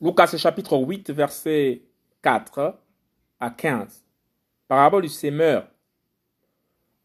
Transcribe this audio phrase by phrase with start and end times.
[0.00, 1.82] Lucas chapitre 8, verset
[2.22, 2.78] 4
[3.40, 4.04] à 15.
[4.68, 5.68] Parabole du sémeur.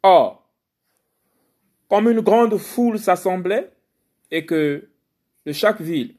[0.04, 0.48] Or,
[1.90, 3.72] comme une grande foule s'assemblait
[4.30, 4.90] et que
[5.46, 6.16] de chaque ville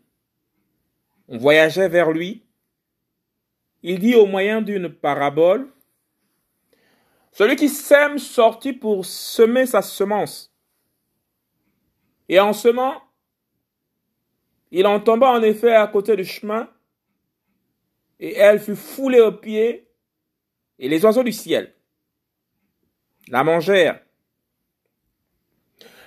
[1.29, 2.45] on voyageait vers lui,
[3.83, 5.71] il dit au moyen d'une parabole,
[7.33, 10.55] Celui qui sème sortit pour semer sa semence.
[12.29, 13.03] Et en semant,
[14.77, 16.69] il en tomba en effet à côté du chemin,
[18.19, 19.89] et elle fut foulée aux pieds,
[20.81, 21.73] et les oiseaux du ciel
[23.29, 24.01] la mangèrent.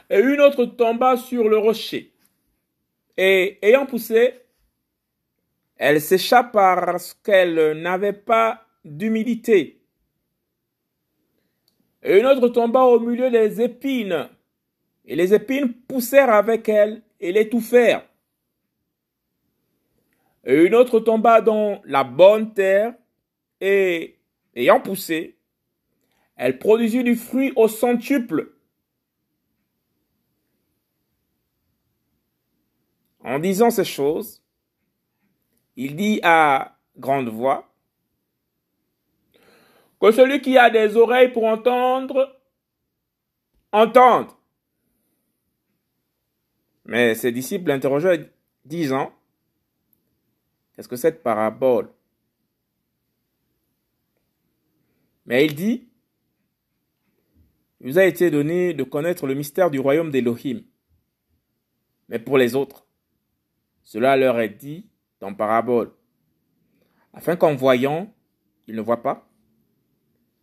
[0.09, 2.13] Et une autre tomba sur le rocher,
[3.15, 4.33] et ayant poussé,
[5.77, 9.79] elle sécha parce qu'elle n'avait pas d'humidité.
[12.03, 14.27] Et une autre tomba au milieu des épines,
[15.05, 18.05] et les épines poussèrent avec elle et l'étouffèrent
[20.43, 22.93] et une autre tomba dans la bonne terre,
[23.59, 24.19] et,
[24.55, 25.37] ayant poussé,
[26.35, 28.53] elle produisit du fruit au centuple.
[33.21, 34.41] En disant ces choses,
[35.75, 37.73] il dit à grande voix,
[39.99, 42.39] que celui qui a des oreilles pour entendre,
[43.71, 44.27] entende.
[46.85, 48.25] Mais ses disciples l'interrogèrent,
[48.63, 49.11] disant,
[50.77, 51.89] est-ce que cette parabole
[55.25, 55.87] Mais il dit,
[57.81, 60.63] il vous a été donné de connaître le mystère du royaume d'Élohim.
[62.09, 62.85] Mais pour les autres,
[63.83, 65.91] cela leur est dit dans parabole,
[67.13, 68.13] afin qu'en voyant,
[68.67, 69.27] ils ne voient pas,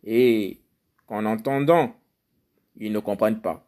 [0.03, 0.61] et
[1.07, 1.95] qu'en entendant,
[2.75, 3.67] ils ne comprennent pas.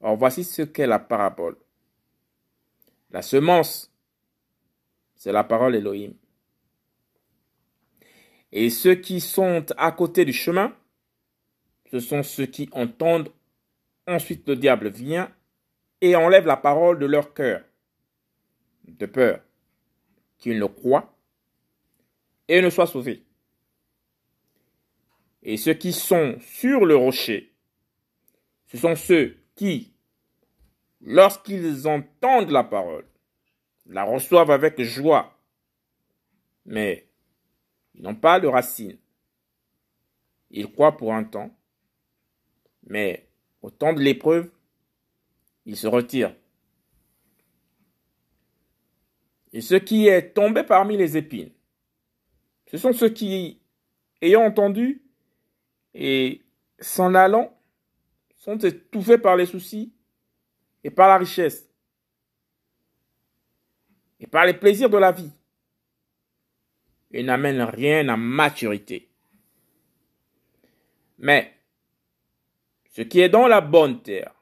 [0.00, 1.56] Or voici ce qu'est la parabole.
[3.10, 3.87] La semence
[5.18, 6.12] c'est la parole Elohim.
[8.52, 10.74] Et ceux qui sont à côté du chemin,
[11.90, 13.30] ce sont ceux qui entendent.
[14.06, 15.30] Ensuite, le diable vient
[16.00, 17.62] et enlève la parole de leur cœur,
[18.84, 19.40] de peur
[20.38, 21.12] qu'ils ne croient
[22.46, 23.24] et ne soient sauvés.
[25.42, 27.52] Et ceux qui sont sur le rocher,
[28.66, 29.92] ce sont ceux qui,
[31.00, 33.04] lorsqu'ils entendent la parole,
[33.88, 35.34] la reçoivent avec joie,
[36.66, 37.08] mais
[37.94, 38.98] ils n'ont pas de racines.
[40.50, 41.50] Ils croient pour un temps,
[42.86, 43.28] mais
[43.62, 44.50] au temps de l'épreuve,
[45.64, 46.34] ils se retirent.
[49.52, 51.50] Et ce qui est tombé parmi les épines,
[52.70, 53.60] ce sont ceux qui,
[54.20, 55.02] ayant entendu
[55.94, 56.42] et
[56.78, 57.58] s'en allant,
[58.36, 59.92] sont étouffés par les soucis
[60.84, 61.67] et par la richesse
[64.20, 65.30] et par les plaisirs de la vie
[67.10, 69.08] et n'amène rien à maturité.
[71.18, 71.52] Mais
[72.90, 74.34] ce qui est dans la bonne terre,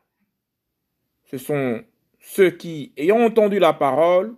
[1.30, 1.84] ce sont
[2.20, 4.34] ceux qui, ayant entendu la parole,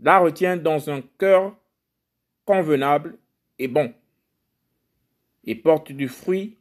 [0.00, 1.54] la retiennent dans un cœur
[2.44, 3.18] convenable
[3.58, 3.94] et bon,
[5.44, 6.58] et portent du fruit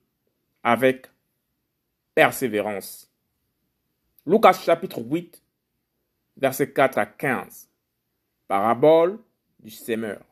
[0.63, 1.07] avec
[2.13, 3.11] persévérance.
[4.25, 5.41] Lucas chapitre 8,
[6.37, 7.69] versets 4 à 15.
[8.47, 9.19] Parabole
[9.59, 10.30] du sémeur.